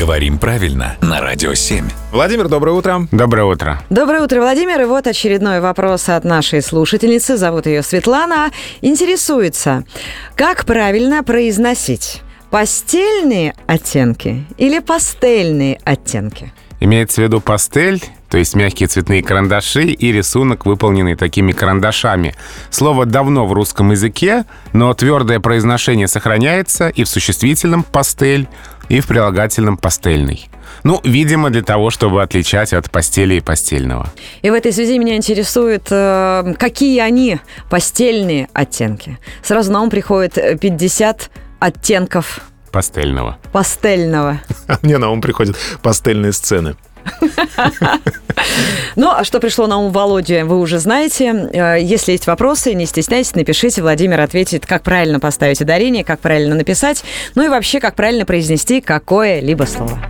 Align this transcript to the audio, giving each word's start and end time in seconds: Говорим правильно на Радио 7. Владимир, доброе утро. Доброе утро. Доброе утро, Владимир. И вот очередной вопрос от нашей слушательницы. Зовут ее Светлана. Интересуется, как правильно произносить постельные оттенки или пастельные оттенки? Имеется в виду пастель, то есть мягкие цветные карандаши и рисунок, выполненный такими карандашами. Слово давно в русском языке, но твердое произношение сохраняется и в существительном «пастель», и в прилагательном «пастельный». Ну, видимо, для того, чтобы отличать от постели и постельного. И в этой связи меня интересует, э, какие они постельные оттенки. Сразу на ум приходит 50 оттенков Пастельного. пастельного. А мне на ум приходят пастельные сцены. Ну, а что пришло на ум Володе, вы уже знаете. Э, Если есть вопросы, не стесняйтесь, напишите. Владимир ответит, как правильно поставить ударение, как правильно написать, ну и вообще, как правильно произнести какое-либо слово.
Говорим 0.00 0.38
правильно 0.38 0.96
на 1.02 1.20
Радио 1.20 1.52
7. 1.52 1.86
Владимир, 2.10 2.48
доброе 2.48 2.72
утро. 2.72 3.06
Доброе 3.12 3.44
утро. 3.44 3.82
Доброе 3.90 4.22
утро, 4.22 4.40
Владимир. 4.40 4.80
И 4.80 4.84
вот 4.86 5.06
очередной 5.06 5.60
вопрос 5.60 6.08
от 6.08 6.24
нашей 6.24 6.62
слушательницы. 6.62 7.36
Зовут 7.36 7.66
ее 7.66 7.82
Светлана. 7.82 8.50
Интересуется, 8.80 9.84
как 10.36 10.64
правильно 10.64 11.22
произносить 11.22 12.22
постельные 12.50 13.54
оттенки 13.66 14.46
или 14.56 14.78
пастельные 14.78 15.78
оттенки? 15.84 16.50
Имеется 16.80 17.20
в 17.20 17.24
виду 17.24 17.42
пастель, 17.42 18.02
то 18.30 18.38
есть 18.38 18.56
мягкие 18.56 18.88
цветные 18.88 19.22
карандаши 19.22 19.82
и 19.82 20.12
рисунок, 20.12 20.64
выполненный 20.64 21.14
такими 21.14 21.52
карандашами. 21.52 22.34
Слово 22.70 23.04
давно 23.04 23.46
в 23.46 23.52
русском 23.52 23.90
языке, 23.90 24.46
но 24.72 24.94
твердое 24.94 25.40
произношение 25.40 26.08
сохраняется 26.08 26.88
и 26.88 27.04
в 27.04 27.08
существительном 27.08 27.82
«пастель», 27.82 28.48
и 28.90 29.00
в 29.00 29.06
прилагательном 29.06 29.78
«пастельный». 29.78 30.50
Ну, 30.82 31.00
видимо, 31.04 31.50
для 31.50 31.62
того, 31.62 31.90
чтобы 31.90 32.22
отличать 32.22 32.72
от 32.72 32.90
постели 32.90 33.34
и 33.34 33.40
постельного. 33.40 34.08
И 34.42 34.50
в 34.50 34.54
этой 34.54 34.72
связи 34.72 34.98
меня 34.98 35.16
интересует, 35.16 35.86
э, 35.90 36.54
какие 36.58 37.00
они 37.00 37.38
постельные 37.70 38.48
оттенки. 38.52 39.18
Сразу 39.42 39.72
на 39.72 39.80
ум 39.82 39.90
приходит 39.90 40.60
50 40.60 41.30
оттенков 41.60 42.40
Пастельного. 42.72 43.38
пастельного. 43.52 44.40
А 44.68 44.78
мне 44.82 44.98
на 44.98 45.10
ум 45.10 45.20
приходят 45.20 45.56
пастельные 45.82 46.32
сцены. 46.32 46.76
Ну, 48.96 49.10
а 49.10 49.24
что 49.24 49.38
пришло 49.40 49.66
на 49.66 49.78
ум 49.78 49.92
Володе, 49.92 50.44
вы 50.44 50.58
уже 50.58 50.78
знаете. 50.78 51.50
Э, 51.52 51.76
Если 51.80 52.12
есть 52.12 52.26
вопросы, 52.26 52.74
не 52.74 52.86
стесняйтесь, 52.86 53.34
напишите. 53.34 53.82
Владимир 53.82 54.20
ответит, 54.20 54.66
как 54.66 54.82
правильно 54.82 55.20
поставить 55.20 55.60
ударение, 55.60 56.04
как 56.04 56.20
правильно 56.20 56.54
написать, 56.54 57.04
ну 57.34 57.44
и 57.44 57.48
вообще, 57.48 57.80
как 57.80 57.94
правильно 57.94 58.24
произнести 58.24 58.80
какое-либо 58.80 59.64
слово. 59.64 60.09